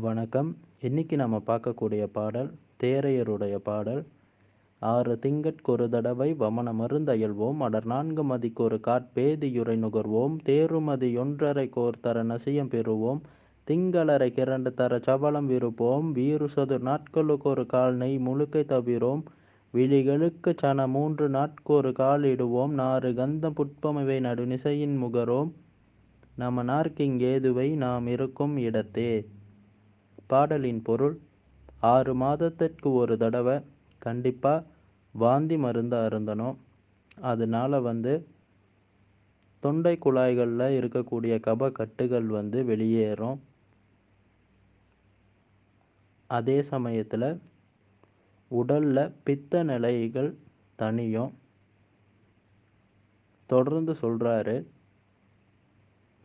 [0.00, 0.56] வணக்கம்.
[0.80, 2.52] இன்னைக்கு நம்ம பார்க்கக்கூடிய பாடல்
[2.82, 4.04] தேரையருடைய பாடல்.
[4.78, 10.38] ஆறு திங்கட்கொரு தடவை வமன மருந்தயல்வோம் அடர் நான்கு மதிக்கொரு காட்பேதியுரை நுகர்வோம்.
[10.44, 13.20] தேருமதி ஒன்றரை கோர் தர நசியம் பெறுவோம்.
[13.66, 16.12] திங்களரை கிரண்டு தர சபலம் விருப்போம்.
[16.12, 19.22] வீறு சதுர் நாட்களுக்கொரு கால் நெய் முழுக்கை தவிரோம்.
[19.74, 22.68] விழிகளுக்கு சன மூன்று நாட்கொரு கால் இடுவோம்.
[22.68, 25.50] நாறு கந்தம் புட்பமிவை நடுநிசையின் முகரோம்.
[26.36, 29.26] நம நார்க்கிங்கேதுவை நாம் இருக்கும் இடத்தே.
[30.32, 31.16] பாடலின் பொருள்
[31.92, 33.56] ஆறு மாதத்திற்கு ஒரு தடவை
[34.02, 34.66] கண்டிப்பாக
[35.14, 36.58] வாந்தி மருந்து அருந்தணும்.
[37.30, 38.12] அதனால் வந்து
[39.62, 43.40] தொண்டை குழாய்களில் இருக்கக்கூடிய கபக்கட்டுகள் வந்து வெளியேறும்.
[46.30, 47.28] அதே சமயத்தில்
[48.50, 50.30] உடலில் பித்த நிலைகள்
[50.78, 51.32] தணியும்.
[53.50, 54.56] தொடர்ந்து சொல்கிறாரு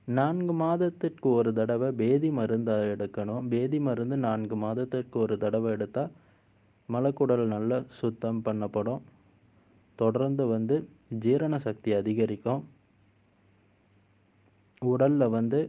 [0.07, 3.47] நான்கு மாதத்திற்கு ஒரு தடவை பேதி மருந்து எடுக்கணும்.
[3.49, 6.13] பேதி மருந்து நான்கு மாதத்திற்கு ஒரு தடவை எடுத்தால்
[6.89, 9.01] மலக்குடல் நல்லா சுத்தம் பண்ணப்படும்.
[9.99, 10.75] தொடர்ந்து வந்து
[11.23, 12.61] ஜீரண சக்தி அதிகரிக்கும்.
[14.81, 15.59] உடலில் வந்து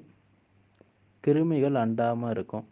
[1.25, 2.67] கிருமிகள் அண்டாமல் இருக்கும்.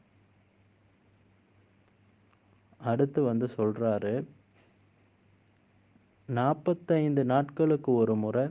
[2.81, 4.15] அடுத்து வந்து சொல்கிறாரு
[6.29, 8.45] நாற்பத்தைந்து நாட்களுக்கு ஒரு முறை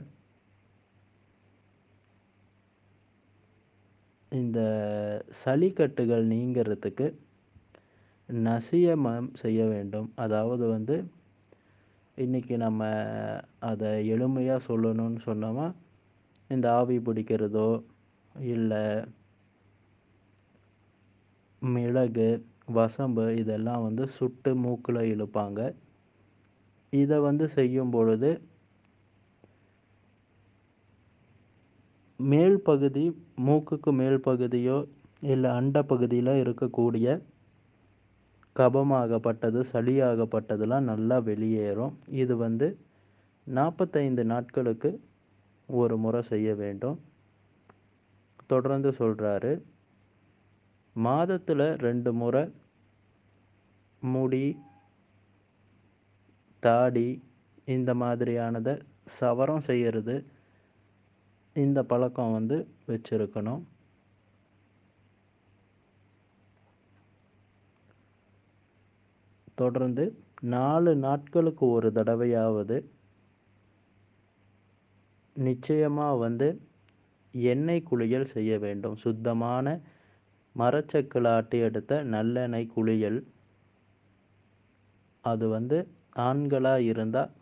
[4.32, 4.60] இந்த
[5.44, 7.06] சளிக்கட்டுகள் நீங்கிறதுக்கு
[8.28, 10.08] நசியமம் செய்ய வேண்டும்.
[10.16, 10.96] அதாவது வந்து
[12.18, 12.82] இன்றைக்கி நம்ம
[13.60, 15.66] அதை எளிமையாக சொல்லணும்னு சொன்னோமா
[16.50, 17.68] இந்த ஆவி பிடிக்கிறதோ
[18.34, 18.82] இல்லை
[21.62, 22.28] மிளகு
[22.68, 25.60] வசம்பு இதெல்லாம் வந்து சுட்டு மூக்கில் இழுப்பாங்க.
[26.92, 28.30] இதை வந்து செய்யும் பொழுது
[32.20, 33.04] மேல் பகுதி
[33.46, 34.76] மூக்குக்கு மேல் பகுதியோ
[35.20, 37.08] இல்லை அண்ட பகுதியில் இருக்கக்கூடிய
[38.56, 41.94] கபமாகப்பட்டது சளியாகப்பட்டதெல்லாம் நல்லா வெளியேறும்.
[42.22, 42.68] இது வந்து
[43.46, 44.90] நாற்பத்தைந்து நாட்களுக்கு
[45.68, 46.96] ஒரு முறை செய்ய வேண்டும்.
[48.46, 49.52] தொடர்ந்து சொல்கிறாரு
[50.96, 52.42] மாதத்தில் ரெண்டு முறை
[54.02, 54.46] முடி
[56.62, 57.08] தாடி
[57.64, 58.74] இந்த மாதிரியானதை
[59.20, 60.14] சவரம் செய்கிறது
[61.62, 62.56] இந்த பழக்கம் வந்து
[62.88, 63.62] வச்சுருக்கணும்.
[69.54, 70.04] தொடர்ந்து
[70.54, 72.76] நாலு நாட்களுக்கு ஒரு தடவையாவது
[75.36, 76.48] நிச்சயமாக வந்து
[77.32, 78.96] எண்ணெய் குளியல் செய்ய வேண்டும்.
[78.96, 79.66] சுத்தமான
[80.58, 83.18] மரச்சக்கில் ஆட்டி எடுத்த நல்லெண்ணெய் குளியல்.
[85.24, 85.78] அது வந்து
[86.16, 87.32] ஆண்களாக இருந்தால்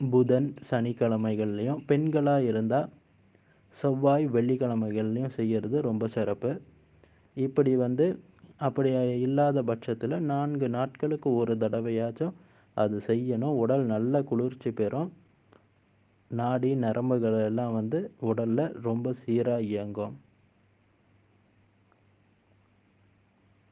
[0.00, 2.88] புதன் சனிக்கிழமைகள்லையும் பெண்களாக இருந்தால்
[3.76, 6.50] செவ்வாய் வெள்ளிக்கிழமைகள்லையும் செய்கிறது ரொம்ப சிறப்பு.
[7.36, 8.06] இப்படி வந்து
[8.56, 8.90] அப்படி
[9.20, 12.36] இல்லாத பட்சத்தில் நான்கு நாட்களுக்கு ஒரு தடவையாச்சும்
[12.76, 13.56] அது செய்யணும்.
[13.56, 15.10] உடல் நல்ல குளிர்ச்சி பெறும்.
[16.30, 20.14] நாடி நரம்புகள் எல்லாம் வந்து உடலில் ரொம்ப சீராக இயங்கும்.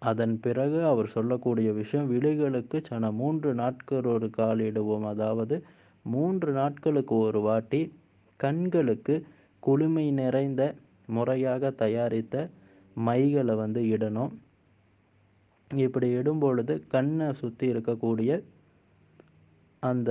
[0.03, 5.57] அதன் பிறகு அவர் சொல்லக்கூடிய விஷயம் விழிகளுக்கு சன மூன்று நாட்கள் ஒரு காலிடுவோம் அதாவது
[6.13, 7.81] மூன்று நாட்களுக்கு ஒரு வாட்டி
[8.41, 9.15] கண்களுக்கு
[9.63, 10.63] குளுமை நிறைந்த
[11.09, 12.37] முறையாக தயாரித்த
[12.97, 14.33] மைகளை வந்து இடணும்.
[15.71, 18.33] இப்படி இடும் பொழுது கண்ணை சுற்றி இருக்கக்கூடிய
[19.83, 20.11] அந்த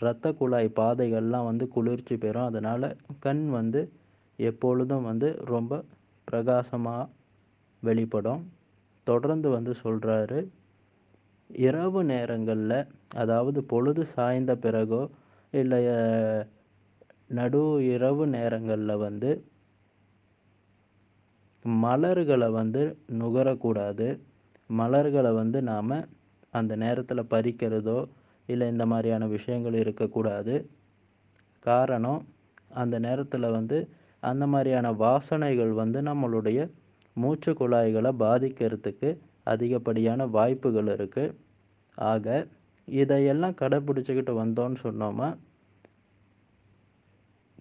[0.00, 2.48] இரத்த குழாய் பாதைகள்லாம் வந்து குளிர்ச்சி பெறும்.
[2.50, 2.88] அதனால்
[3.20, 3.80] கண் வந்து
[4.38, 5.82] எப்பொழுதும் வந்து ரொம்ப
[6.28, 7.10] பிரகாசமாக
[7.82, 8.42] வெளிப்படும்.
[9.06, 10.38] தொடர்ந்து வந்து சொல்கிறாரு
[11.50, 12.78] இரவு நேரங்களில்
[13.14, 15.02] அதாவது பொழுது சாய்ந்த பிறகோ
[15.52, 15.80] இல்லை
[17.28, 17.62] நடு
[17.94, 19.30] இரவு நேரங்களில் வந்து
[21.64, 22.82] மலர்களை வந்து
[23.18, 24.08] நுகரக்கூடாது.
[24.70, 25.96] மலர்களை வந்து நாம்
[26.54, 27.98] அந்த நேரத்தில் பறிக்கிறதோ
[28.48, 30.54] இல்லை இந்த மாதிரியான விஷயங்கள் இருக்கக்கூடாது.
[31.64, 32.20] காரணம்
[32.74, 33.78] அந்த நேரத்தில் வந்து
[34.22, 36.60] அந்த மாதிரியான வாசனைகள் வந்து நம்மளுடைய
[37.16, 39.10] மூச்சு குழாய்களை பாதிக்கிறதுக்கு
[39.52, 41.34] அதிகப்படியான வாய்ப்புகள் இருக்குது
[41.98, 42.26] ஆக
[42.88, 45.28] இதையெல்லாம் கடைப்பிடிச்சிக்கிட்டு வந்தோன்னு சொன்னோமா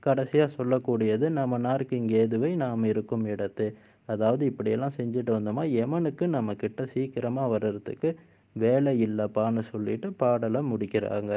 [0.04, 3.66] கடைசியாக சொல்லக்கூடியது நம்ம நார்க்கிங் ஏதுவை நாம் இருக்கும் இடத்து.
[4.10, 8.10] அதாவது இப்படியெல்லாம் செஞ்சுட்டு வந்தோமா யமனுக்கு நம்மக்கிட்ட சீக்கிரமாக வர்றதுக்கு
[8.56, 11.34] வேலை இல்லைப்பான்னு சொல்லிட்டு பாடலை முடிக்கிறாங்க.